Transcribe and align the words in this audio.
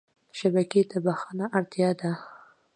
شبکې 0.39 0.81
ته 0.89 0.97
بښنه 1.05 1.45
اړتیا 1.57 1.89
ده. 2.01 2.11